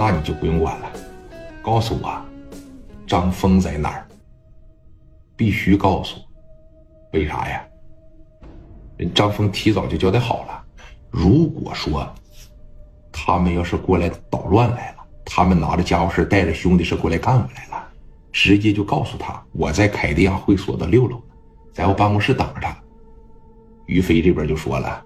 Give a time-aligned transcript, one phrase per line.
[0.00, 0.90] 那你就不用管了，
[1.60, 2.18] 告诉我
[3.06, 4.08] 张峰在哪儿，
[5.36, 6.18] 必须告诉，
[7.12, 7.62] 为啥呀？
[8.96, 10.64] 人张峰提早就交代好了，
[11.10, 12.10] 如果说
[13.12, 17.86] 他们要是过来捣乱来了，他们拿着家伙事带着兄弟是过来干我来了，
[18.32, 21.22] 直接就告诉他我在凯迪亚会所的六楼，
[21.74, 22.74] 在我办公室等着他。
[23.84, 25.04] 于飞这边就说了，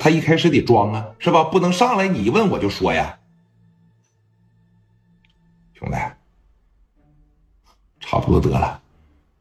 [0.00, 1.44] 他一开始得装啊，是吧？
[1.44, 3.16] 不能上来你一问我就说呀，
[5.78, 5.96] 兄弟，
[8.00, 8.82] 差不多得了，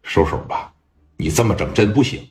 [0.04, 0.72] 收手吧，
[1.16, 2.30] 你这么整真不行。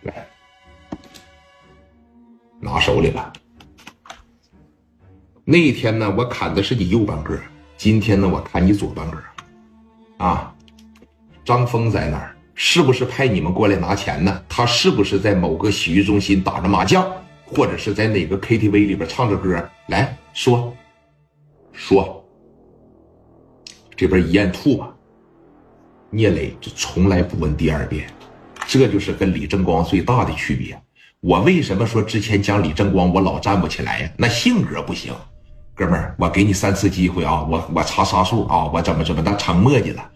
[0.00, 0.26] 来，
[2.58, 3.32] 拿手里了。
[5.44, 7.40] 那一天呢，我砍的是你右半个，
[7.76, 9.22] 今天呢，我砍你左半个。
[10.18, 10.52] 啊，
[11.44, 12.36] 张峰在哪儿？
[12.54, 14.44] 是不是派你们过来拿钱呢？
[14.48, 17.08] 他是不是在某个洗浴中心打着麻将，
[17.54, 19.62] 或者是在哪个 KTV 里边唱着歌？
[19.88, 20.74] 来说，
[21.72, 22.18] 说。
[23.94, 24.92] 这边一咽吐吧，
[26.10, 28.08] 聂磊就从来不问第二遍，
[28.66, 30.80] 这就是跟李正光最大的区别。
[31.20, 34.10] 我为什么说之前讲李正光我老站不起来呀？
[34.16, 35.12] 那性格不行。
[35.74, 37.46] 哥们儿，我给你三次机会啊！
[37.48, 38.66] 我我查杀数啊！
[38.72, 40.10] 我怎么怎么的成磨叽了？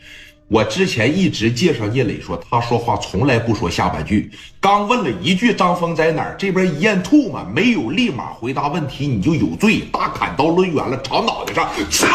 [0.49, 4.31] 我之前一直介绍聂磊说，他说话从来不说下半句。
[4.61, 9.81] 刚问了一句张峰在哪儿，这边一咽吐嘛，没有立马回答问题，你就有罪。
[9.93, 12.07] 大砍刀抡圆了，朝脑袋上，操！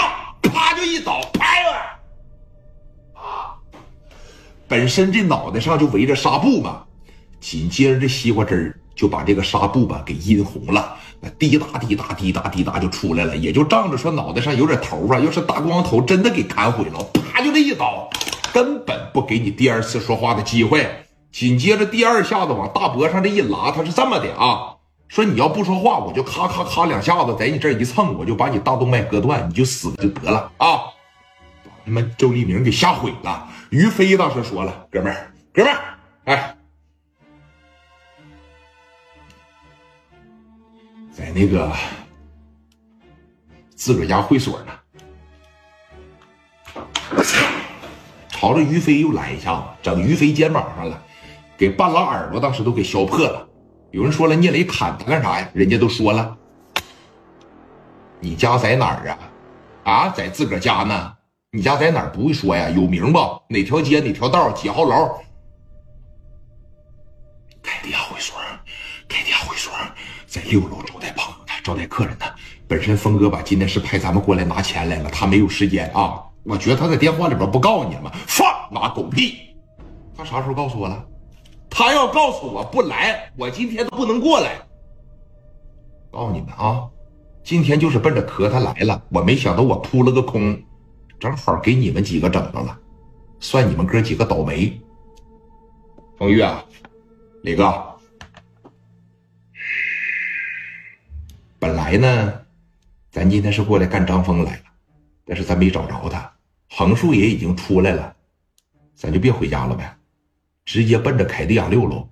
[0.44, 3.22] 啪就一刀，拍了。
[3.22, 3.52] 啊！
[4.66, 6.84] 本身这脑袋上就围着纱布嘛，
[7.42, 10.96] 紧接着这西瓜汁儿就把这个纱布吧给阴红了。
[11.38, 18.10] 滴答滴答滴答滴答就出来了，也就仗着说脑袋上有点头发，要是大光头真的给砍毁了，啪就这一刀，
[18.54, 21.06] 根本不给你第二次说话的机会。
[21.32, 24.76] 紧接着第二下子往大脖上这一拉，他是这么的啊，
[25.08, 30.92] 说你要不说话，我就咔咔咔两下子在你这一蹭，我就把你大动脉割断，你就死了就得了啊！
[31.64, 33.48] 把他妈周立明给吓毁了。
[33.70, 35.80] 于飞当时说了，哥们儿，哥们儿，
[36.26, 36.58] 哎。
[41.14, 41.72] 在那个
[43.76, 44.74] 自个家会所呢，
[48.52, 51.02] 朝着于飞又来一下子，整于飞肩膀上了，
[51.58, 53.48] 给半拉耳朵当时都给削破了。
[53.92, 55.50] 有人说了，聂磊砍他干啥呀？
[55.54, 56.38] 人家都说了，
[58.20, 59.18] 你家在哪儿啊？
[59.86, 61.14] 啊，在自个儿家呢。
[61.54, 62.12] 你家在哪儿？
[62.12, 62.70] 不会说呀？
[62.70, 63.20] 有名不？
[63.48, 64.02] 哪条街？
[64.02, 64.52] 哪条道？
[64.52, 65.16] 几号楼？
[67.64, 68.36] 凯迪亚会所，
[69.08, 69.72] 凯迪亚会所
[70.28, 72.26] 在六楼招待朋友的，招待客人的。
[72.68, 76.22] 本身峰哥吧，今天是派咱们过来拿钱来了，他没有时间啊。
[76.44, 79.38] 我觉得他在电话里边不告诉你吗，放马狗屁！
[80.16, 81.06] 他啥时候告诉我了？
[81.70, 84.60] 他要告诉我不来，我今天都不能过来。
[86.12, 86.90] 告诉你们啊，
[87.44, 89.02] 今天就是奔着磕他来了。
[89.10, 90.62] 我没想到我扑了个空，
[91.20, 92.78] 正好给你们几个整着了，
[93.40, 94.82] 算你们哥几个倒霉。
[96.18, 96.64] 冯玉啊。
[97.44, 97.96] 李哥，
[101.58, 102.34] 本来呢，
[103.10, 104.64] 咱今天是过来干张峰来了，
[105.26, 106.32] 但是咱没找着他，
[106.70, 108.16] 横竖也已经出来了，
[108.96, 109.98] 咱就别回家了呗，
[110.66, 112.08] 直接奔着凯迪亚六楼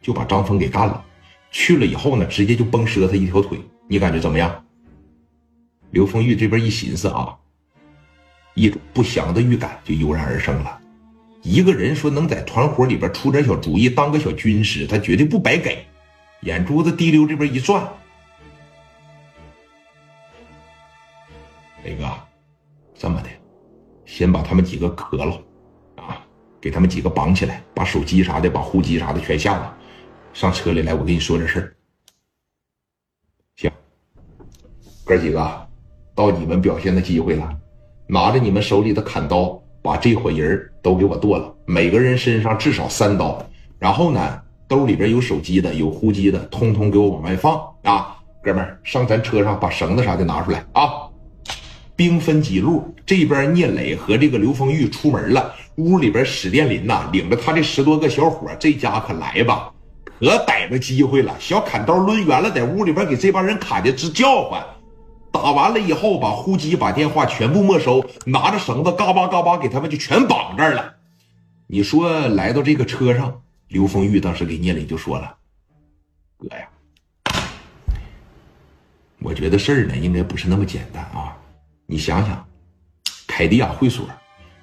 [0.00, 1.04] 就把张峰给干了。
[1.50, 4.64] 去了以后呢，直接就崩折他一条腿，你感觉怎么样？
[5.90, 7.36] 刘丰玉这边一寻思啊，
[8.54, 10.80] 一种不祥的预感就油然而生了。
[11.42, 15.84] 一个人说能在团伙里边出点小主意，当个小军师，他绝对不白给。
[16.42, 17.86] 眼珠子滴溜这边一转，
[21.84, 22.08] 雷哥，
[23.02, 23.28] 这么的，
[24.04, 25.36] 先把他们几个磕了，
[25.96, 26.24] 啊，
[26.60, 29.76] 给他们几个绑起来，把手机啥的，把户籍啥的全下了，
[30.32, 31.74] 上车里来，我跟你说点事儿。
[33.56, 33.68] 行，
[35.04, 35.68] 哥几个，
[36.14, 37.52] 到你们表现的机会了，
[38.06, 39.60] 拿着你们手里的砍刀。
[39.82, 43.44] 把这伙人都给我剁了，每个人身上至少三刀。
[43.80, 48.16] 然后呢，兜里边有手机的、有呼机的，通通给我往外放啊！
[48.40, 51.10] 哥们儿，上咱车上把绳子啥的拿出来啊！
[51.94, 59.70] 兵分几路，这边聂磊和这个刘丰玉出门了，屋里边史殿林呐，领着他这十多个小伙，这家可来吧，
[60.18, 64.64] 可逮着机会了，小砍刀抡圆了，在屋里边给这帮人砍的直叫唤。
[65.30, 70.94] 打完了以后，把呼机、把电话全部没收，拿着绳子嘎巴嘎巴给他们就全绑这儿了。
[71.66, 75.34] 你说来到这个车上，刘丰玉当时给聂磊就说了
[76.36, 76.68] ：“哥呀，
[79.20, 81.36] 我觉得事儿呢应该不是那么简单啊。
[81.92, 82.42] 你想想，
[83.26, 84.06] 凯迪亚会所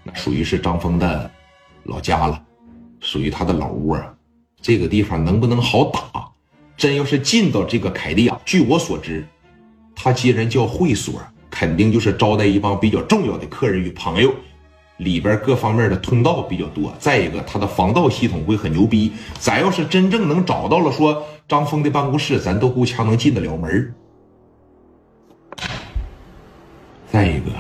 [0.02, 1.30] 那属于是张峰的
[1.84, 2.44] 老家了，
[3.02, 4.04] 属于他的老窝，
[4.60, 6.28] 这个地方能不能好打？
[6.76, 9.24] 真要是进到这个凯迪亚，据我所知，
[9.96, 11.22] 他既然叫会所，
[11.52, 14.34] 肯定就是招待一帮比较重要的客人与朋友，
[14.98, 16.92] 里边各方面的通道比较多。
[16.98, 19.14] 再一个，他的防盗系统会很牛逼。
[19.38, 23.94] 咱要是真正能找到了，说张峰的办公室，咱都够呛能进得了门。
[27.20, 27.52] 再一个，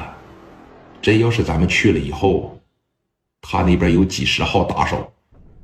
[1.01, 2.57] 真要是咱们去了以后，
[3.41, 5.11] 他那边有几十号打手。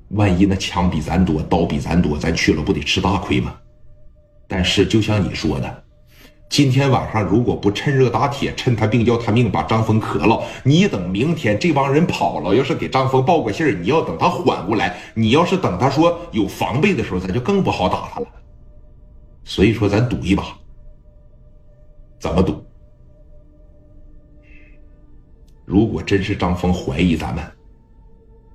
[0.10, 3.56] 万一那枪比咱多，刀比咱多，咱去了不得吃大亏吗？
[4.50, 5.84] 但是就像你说的，
[6.50, 18.28] 今天晚上如果不趁热打铁，趁他病要他命，把张峰磕了，你等明天这帮人跑了，要是给张峰报个信儿，你要等他缓过来，你要是等他说有防备的时候，咱就更不好打他了。
[19.46, 20.44] 所以说，咱赌一把，
[22.20, 22.65] 怎么赌？
[25.76, 27.44] 如果真是张峰怀疑咱们。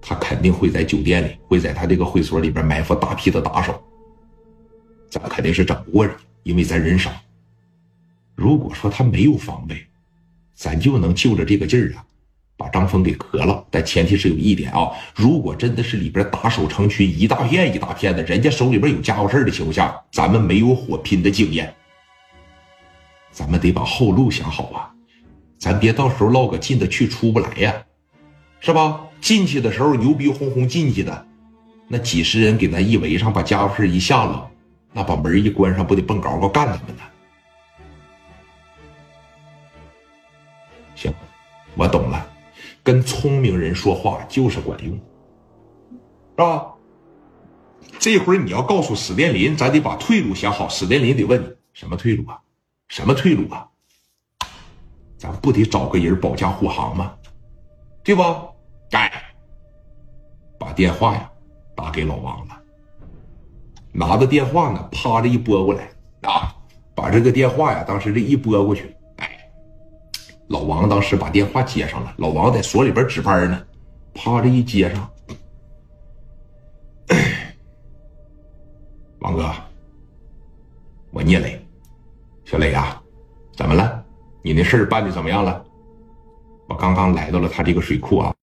[0.01, 3.79] 他肯定会在酒店里，会在他这个会所里边埋伏大批的打手，
[5.11, 7.11] 咱肯定是整不过人家，因为咱人少。
[8.35, 9.77] 如果说他没有防备，
[10.55, 12.03] 咱就能就着这个劲儿啊，
[12.57, 13.63] 把张峰给磕了。
[13.71, 21.75] 但前提是有一点啊，如果真的是里边打手成群，一大片一大片的，人家手里边有家伙事儿的情况下，咱们没有火拼的经验，
[23.31, 24.91] 咱们得把后路想好啊，
[25.61, 27.85] 咱别到时候落个进得去出不来呀，
[28.61, 29.07] 是吧？
[29.21, 31.27] 进去的时候牛逼哄哄进去的，
[31.87, 34.51] 那几十人给咱一围上，把家伙事一下了，
[34.95, 37.03] 那把门一关上，不得蹦高高干他们呢？
[40.95, 41.13] 行，
[41.75, 42.27] 我懂了，
[42.83, 46.73] 跟聪明人说话就是管用，是吧？
[47.99, 50.67] 这会儿你要告诉史殿林，咱得把退路想好。
[50.71, 52.41] 史殿林得问你什么退路啊？
[52.89, 53.69] 什么退路啊？
[55.21, 57.15] 咱不得找个人保驾护航吗？
[58.03, 58.49] 对吧？
[58.91, 59.13] 该
[60.59, 61.31] 把电话呀
[61.77, 62.59] 打给老王了，
[63.93, 65.91] 拿着电话呢，啪着一拨过来
[66.23, 66.57] 啊，
[66.95, 69.29] 把这个电话呀，当时这一拨过去，哎，
[70.49, 73.63] 老王当时把电话接上了，老王在所里边值班呢，
[74.15, 75.11] 啪着一接上，
[79.21, 79.53] 王哥，
[81.11, 81.63] 我聂磊，
[82.47, 83.00] 小磊啊，
[84.51, 85.65] 你那事儿办的怎么样了？
[86.67, 88.35] 我刚刚来到了他这个水库啊。